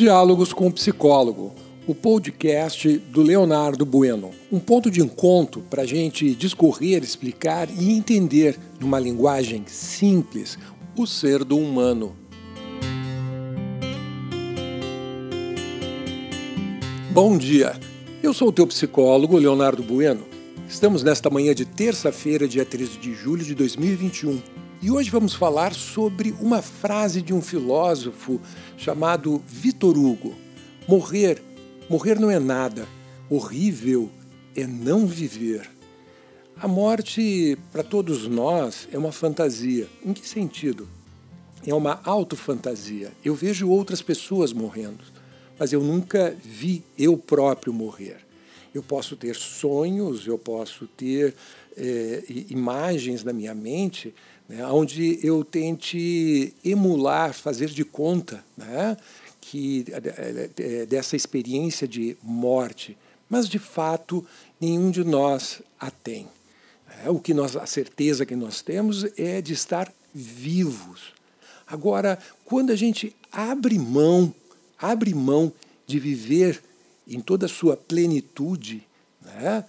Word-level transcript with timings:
Diálogos 0.00 0.54
com 0.54 0.66
o 0.66 0.72
Psicólogo, 0.72 1.54
o 1.86 1.94
podcast 1.94 2.88
do 3.12 3.20
Leonardo 3.20 3.84
Bueno. 3.84 4.30
Um 4.50 4.58
ponto 4.58 4.90
de 4.90 5.02
encontro 5.02 5.60
para 5.68 5.82
a 5.82 5.86
gente 5.86 6.34
discorrer, 6.34 7.02
explicar 7.02 7.68
e 7.68 7.92
entender, 7.92 8.58
numa 8.80 8.98
linguagem 8.98 9.62
simples, 9.66 10.58
o 10.96 11.06
ser 11.06 11.44
do 11.44 11.58
humano. 11.58 12.16
Bom 17.12 17.36
dia, 17.36 17.78
eu 18.22 18.32
sou 18.32 18.48
o 18.48 18.52
teu 18.52 18.66
psicólogo, 18.66 19.36
Leonardo 19.36 19.82
Bueno. 19.82 20.22
Estamos 20.66 21.02
nesta 21.02 21.28
manhã 21.28 21.54
de 21.54 21.66
terça-feira, 21.66 22.48
dia 22.48 22.64
13 22.64 22.96
de 22.96 23.12
julho 23.12 23.44
de 23.44 23.54
2021 23.54 24.40
e 24.82 24.90
hoje 24.90 25.10
vamos 25.10 25.34
falar 25.34 25.74
sobre 25.74 26.34
uma 26.40 26.62
frase 26.62 27.20
de 27.20 27.34
um 27.34 27.42
filósofo 27.42 28.40
chamado 28.78 29.42
Vitor 29.46 29.96
Hugo: 29.96 30.34
Morrer, 30.88 31.42
morrer 31.88 32.18
não 32.18 32.30
é 32.30 32.38
nada, 32.38 32.88
horrível 33.28 34.10
é 34.56 34.66
não 34.66 35.06
viver. 35.06 35.68
A 36.56 36.66
morte, 36.66 37.58
para 37.72 37.82
todos 37.82 38.26
nós, 38.26 38.88
é 38.92 38.98
uma 38.98 39.12
fantasia. 39.12 39.88
Em 40.04 40.12
que 40.12 40.26
sentido? 40.26 40.88
É 41.66 41.74
uma 41.74 42.00
autofantasia. 42.04 43.12
Eu 43.24 43.34
vejo 43.34 43.68
outras 43.68 44.02
pessoas 44.02 44.52
morrendo, 44.52 45.04
mas 45.58 45.72
eu 45.72 45.82
nunca 45.82 46.36
vi 46.42 46.82
eu 46.98 47.16
próprio 47.16 47.72
morrer. 47.72 48.29
Eu 48.74 48.82
posso 48.82 49.16
ter 49.16 49.34
sonhos, 49.34 50.26
eu 50.26 50.38
posso 50.38 50.86
ter 50.86 51.34
é, 51.76 52.24
imagens 52.48 53.24
na 53.24 53.32
minha 53.32 53.54
mente, 53.54 54.14
né, 54.48 54.66
onde 54.66 55.18
eu 55.22 55.44
tente 55.44 56.54
emular, 56.64 57.32
fazer 57.32 57.68
de 57.68 57.84
conta 57.84 58.44
né, 58.56 58.96
que 59.40 59.84
é, 59.90 60.50
é, 60.56 60.86
dessa 60.86 61.16
experiência 61.16 61.86
de 61.86 62.16
morte, 62.22 62.96
mas 63.28 63.48
de 63.48 63.58
fato 63.58 64.26
nenhum 64.60 64.90
de 64.90 65.04
nós 65.04 65.62
a 65.78 65.90
tem. 65.90 66.28
É, 67.04 67.10
o 67.10 67.18
que 67.18 67.32
nós, 67.32 67.56
a 67.56 67.66
certeza 67.66 68.26
que 68.26 68.34
nós 68.34 68.60
temos 68.60 69.04
é 69.18 69.40
de 69.40 69.52
estar 69.52 69.92
vivos. 70.12 71.12
Agora, 71.66 72.18
quando 72.44 72.70
a 72.70 72.76
gente 72.76 73.14
abre 73.30 73.78
mão, 73.78 74.34
abre 74.76 75.14
mão 75.14 75.52
de 75.86 76.00
viver 76.00 76.60
em 77.10 77.20
toda 77.20 77.46
a 77.46 77.48
sua 77.48 77.76
plenitude, 77.76 78.86
né? 79.20 79.64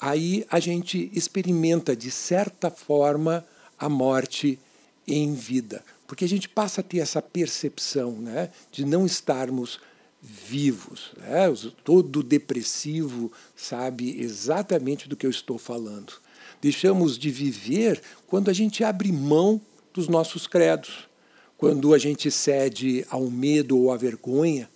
aí 0.00 0.46
a 0.50 0.58
gente 0.58 1.10
experimenta, 1.12 1.94
de 1.94 2.10
certa 2.10 2.70
forma, 2.70 3.44
a 3.78 3.88
morte 3.88 4.58
em 5.06 5.34
vida. 5.34 5.84
Porque 6.06 6.24
a 6.24 6.28
gente 6.28 6.48
passa 6.48 6.80
a 6.80 6.84
ter 6.84 6.98
essa 6.98 7.20
percepção 7.20 8.12
né, 8.12 8.50
de 8.72 8.86
não 8.86 9.04
estarmos 9.04 9.78
vivos. 10.22 11.12
Né? 11.18 11.46
Todo 11.84 12.22
depressivo 12.22 13.30
sabe 13.54 14.18
exatamente 14.20 15.08
do 15.08 15.16
que 15.16 15.26
eu 15.26 15.30
estou 15.30 15.58
falando. 15.58 16.14
Deixamos 16.60 17.18
de 17.18 17.30
viver 17.30 18.00
quando 18.26 18.48
a 18.48 18.52
gente 18.52 18.82
abre 18.82 19.12
mão 19.12 19.60
dos 19.92 20.08
nossos 20.08 20.46
credos, 20.46 21.08
quando 21.56 21.92
a 21.92 21.98
gente 21.98 22.30
cede 22.30 23.04
ao 23.10 23.30
medo 23.30 23.76
ou 23.78 23.92
à 23.92 23.96
vergonha, 23.96 24.68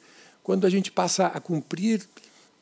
quando 0.42 0.66
a 0.66 0.70
gente 0.70 0.90
passa 0.90 1.26
a 1.26 1.40
cumprir 1.40 2.02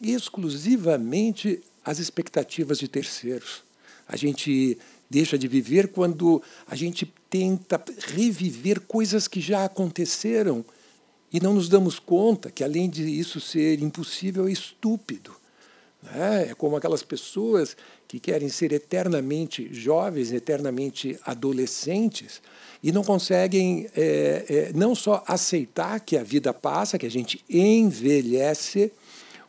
exclusivamente 0.00 1.62
as 1.84 1.98
expectativas 1.98 2.78
de 2.78 2.88
terceiros. 2.88 3.62
A 4.06 4.16
gente 4.16 4.78
deixa 5.08 5.38
de 5.38 5.48
viver 5.48 5.88
quando 5.88 6.42
a 6.66 6.74
gente 6.74 7.12
tenta 7.28 7.82
reviver 8.08 8.80
coisas 8.80 9.26
que 9.26 9.40
já 9.40 9.64
aconteceram 9.64 10.64
e 11.32 11.40
não 11.40 11.54
nos 11.54 11.68
damos 11.68 11.98
conta 11.98 12.50
que, 12.50 12.64
além 12.64 12.90
de 12.90 13.04
isso 13.04 13.40
ser 13.40 13.80
impossível, 13.80 14.48
é 14.48 14.52
estúpido. 14.52 15.39
Né? 16.02 16.48
É 16.50 16.54
como 16.54 16.76
aquelas 16.76 17.02
pessoas 17.02 17.76
que 18.08 18.18
querem 18.18 18.48
ser 18.48 18.72
eternamente 18.72 19.72
jovens, 19.72 20.32
eternamente 20.32 21.18
adolescentes, 21.24 22.40
e 22.82 22.90
não 22.90 23.04
conseguem 23.04 23.88
é, 23.94 24.44
é, 24.48 24.72
não 24.74 24.94
só 24.94 25.22
aceitar 25.26 26.00
que 26.00 26.16
a 26.16 26.22
vida 26.22 26.52
passa, 26.52 26.98
que 26.98 27.06
a 27.06 27.10
gente 27.10 27.44
envelhece, 27.48 28.90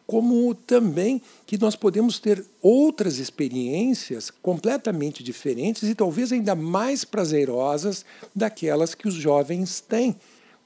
como 0.05 0.53
também 0.53 1.21
que 1.47 1.57
nós 1.57 1.75
podemos 1.75 2.19
ter 2.19 2.45
outras 2.61 3.17
experiências 3.17 4.29
completamente 4.29 5.23
diferentes 5.23 5.83
e 5.83 5.95
talvez 5.95 6.33
ainda 6.33 6.53
mais 6.53 7.05
prazerosas 7.05 8.03
daquelas 8.35 8.93
que 8.93 9.07
os 9.07 9.13
jovens 9.13 9.79
têm 9.79 10.13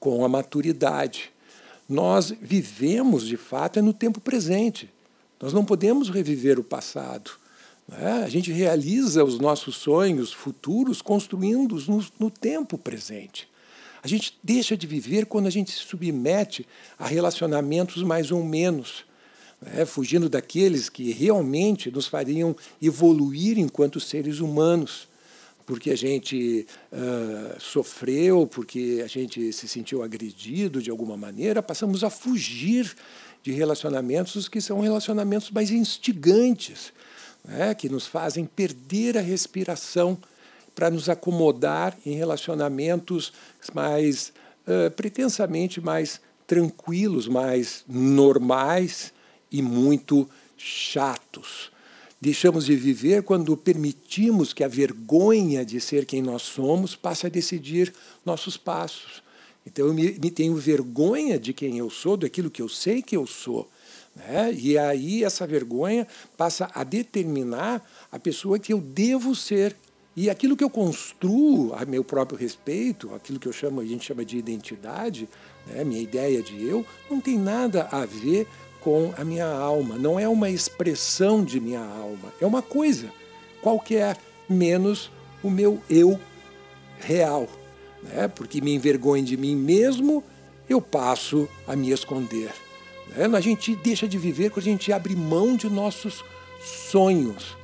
com 0.00 0.24
a 0.24 0.28
maturidade. 0.28 1.30
Nós 1.88 2.34
vivemos, 2.42 3.24
de 3.24 3.36
fato, 3.36 3.78
é 3.78 3.82
no 3.82 3.92
tempo 3.92 4.20
presente. 4.20 4.90
Nós 5.40 5.52
não 5.52 5.64
podemos 5.64 6.08
reviver 6.08 6.58
o 6.58 6.64
passado. 6.64 7.32
Né? 7.88 8.22
A 8.24 8.28
gente 8.28 8.50
realiza 8.50 9.24
os 9.24 9.38
nossos 9.38 9.76
sonhos 9.76 10.32
futuros 10.32 11.02
construindo-os 11.02 11.86
no, 11.88 12.04
no 12.18 12.30
tempo 12.30 12.76
presente. 12.78 13.48
A 14.02 14.08
gente 14.08 14.38
deixa 14.42 14.76
de 14.76 14.86
viver 14.86 15.26
quando 15.26 15.46
a 15.46 15.50
gente 15.50 15.70
se 15.70 15.78
submete 15.78 16.66
a 16.98 17.06
relacionamentos 17.06 18.02
mais 18.02 18.30
ou 18.30 18.44
menos 18.44 19.04
né, 19.60 19.84
fugindo 19.84 20.28
daqueles 20.28 20.88
que 20.88 21.12
realmente 21.12 21.90
nos 21.90 22.06
fariam 22.06 22.54
evoluir 22.80 23.58
enquanto 23.58 23.98
seres 23.98 24.40
humanos, 24.40 25.08
porque 25.64 25.90
a 25.90 25.96
gente 25.96 26.66
uh, 26.92 27.60
sofreu, 27.60 28.46
porque 28.46 29.02
a 29.04 29.08
gente 29.08 29.52
se 29.52 29.66
sentiu 29.66 30.02
agredido 30.02 30.80
de 30.80 30.90
alguma 30.90 31.16
maneira, 31.16 31.62
passamos 31.62 32.04
a 32.04 32.10
fugir 32.10 32.94
de 33.46 33.52
relacionamentos 33.52 34.48
que 34.48 34.60
são 34.60 34.80
relacionamentos 34.80 35.52
mais 35.52 35.70
instigantes, 35.70 36.92
né, 37.44 37.76
que 37.76 37.88
nos 37.88 38.04
fazem 38.04 38.44
perder 38.44 39.16
a 39.16 39.20
respiração 39.20 40.18
para 40.74 40.90
nos 40.90 41.08
acomodar 41.08 41.96
em 42.04 42.16
relacionamentos 42.16 43.32
mais 43.72 44.32
uh, 44.66 44.90
pretensamente 44.90 45.80
mais 45.80 46.20
tranquilos, 46.44 47.28
mais 47.28 47.84
normais, 47.88 49.12
e 49.48 49.62
muito 49.62 50.28
chatos. 50.56 51.70
Deixamos 52.20 52.66
de 52.66 52.74
viver 52.74 53.22
quando 53.22 53.56
permitimos 53.56 54.52
que 54.52 54.64
a 54.64 54.68
vergonha 54.68 55.64
de 55.64 55.80
ser 55.80 56.04
quem 56.04 56.20
nós 56.20 56.42
somos 56.42 56.96
passe 56.96 57.26
a 57.26 57.30
decidir 57.30 57.94
nossos 58.24 58.56
passos. 58.56 59.22
Então 59.66 59.86
eu 59.86 59.94
me, 59.94 60.12
me 60.12 60.30
tenho 60.30 60.54
vergonha 60.54 61.38
de 61.38 61.52
quem 61.52 61.78
eu 61.78 61.90
sou, 61.90 62.16
daquilo 62.16 62.50
que 62.50 62.62
eu 62.62 62.68
sei 62.68 63.02
que 63.02 63.16
eu 63.16 63.26
sou. 63.26 63.68
Né? 64.14 64.54
E 64.56 64.78
aí 64.78 65.24
essa 65.24 65.46
vergonha 65.46 66.06
passa 66.36 66.70
a 66.72 66.84
determinar 66.84 67.84
a 68.10 68.18
pessoa 68.18 68.58
que 68.58 68.72
eu 68.72 68.80
devo 68.80 69.34
ser. 69.34 69.76
E 70.16 70.30
aquilo 70.30 70.56
que 70.56 70.64
eu 70.64 70.70
construo 70.70 71.74
a 71.74 71.84
meu 71.84 72.02
próprio 72.02 72.38
respeito, 72.38 73.14
aquilo 73.14 73.38
que 73.38 73.46
eu 73.46 73.52
chamo, 73.52 73.80
a 73.80 73.84
gente 73.84 74.06
chama 74.06 74.24
de 74.24 74.38
identidade, 74.38 75.28
né? 75.66 75.84
minha 75.84 76.00
ideia 76.00 76.42
de 76.42 76.64
eu, 76.64 76.86
não 77.10 77.20
tem 77.20 77.38
nada 77.38 77.86
a 77.90 78.06
ver 78.06 78.46
com 78.80 79.12
a 79.18 79.24
minha 79.24 79.46
alma. 79.46 79.96
Não 79.98 80.18
é 80.18 80.26
uma 80.26 80.48
expressão 80.48 81.44
de 81.44 81.60
minha 81.60 81.84
alma, 81.84 82.32
é 82.40 82.46
uma 82.46 82.62
coisa 82.62 83.12
qualquer, 83.60 84.16
menos 84.48 85.10
o 85.42 85.50
meu 85.50 85.82
eu 85.90 86.18
real. 87.00 87.48
Né? 88.02 88.28
Porque 88.28 88.60
me 88.60 88.74
envergonho 88.74 89.24
de 89.24 89.36
mim 89.36 89.56
mesmo, 89.56 90.22
eu 90.68 90.80
passo 90.80 91.48
a 91.66 91.74
me 91.74 91.90
esconder. 91.90 92.52
Né? 93.08 93.26
A 93.36 93.40
gente 93.40 93.74
deixa 93.76 94.06
de 94.08 94.18
viver 94.18 94.50
quando 94.50 94.66
a 94.66 94.70
gente 94.70 94.92
abre 94.92 95.14
mão 95.14 95.56
de 95.56 95.68
nossos 95.68 96.24
sonhos. 96.90 97.56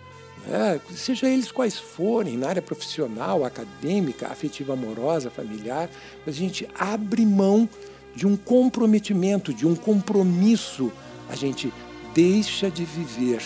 Né? 0.46 0.80
Seja 0.94 1.28
eles 1.28 1.50
quais 1.50 1.78
forem, 1.78 2.36
na 2.36 2.48
área 2.48 2.62
profissional, 2.62 3.44
acadêmica, 3.44 4.28
afetiva, 4.28 4.72
amorosa, 4.72 5.30
familiar, 5.30 5.88
a 6.26 6.30
gente 6.30 6.68
abre 6.74 7.24
mão 7.24 7.68
de 8.14 8.26
um 8.26 8.36
comprometimento, 8.36 9.54
de 9.54 9.66
um 9.66 9.74
compromisso 9.74 10.92
a 11.32 11.34
gente 11.34 11.72
deixa 12.14 12.70
de 12.70 12.84
viver. 12.84 13.42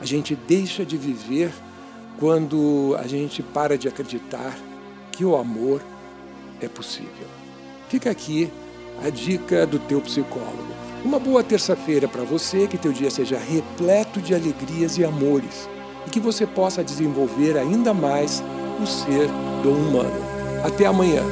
A 0.00 0.06
gente 0.06 0.34
deixa 0.34 0.84
de 0.84 0.96
viver 0.96 1.52
quando 2.18 2.96
a 2.98 3.06
gente 3.06 3.42
para 3.42 3.76
de 3.76 3.86
acreditar 3.86 4.58
que 5.12 5.24
o 5.24 5.36
amor 5.36 5.82
é 6.66 6.68
possível. 6.68 7.26
Fica 7.88 8.10
aqui 8.10 8.50
a 9.04 9.10
dica 9.10 9.66
do 9.66 9.78
teu 9.78 10.00
psicólogo. 10.00 10.72
Uma 11.04 11.18
boa 11.18 11.42
terça-feira 11.42 12.06
para 12.06 12.22
você, 12.22 12.66
que 12.66 12.78
teu 12.78 12.92
dia 12.92 13.10
seja 13.10 13.36
repleto 13.36 14.20
de 14.20 14.34
alegrias 14.34 14.96
e 14.98 15.04
amores 15.04 15.68
e 16.06 16.10
que 16.10 16.20
você 16.20 16.46
possa 16.46 16.84
desenvolver 16.84 17.56
ainda 17.58 17.92
mais 17.92 18.42
o 18.80 18.86
ser 18.86 19.26
do 19.62 19.72
humano. 19.72 20.22
Até 20.64 20.86
amanhã. 20.86 21.22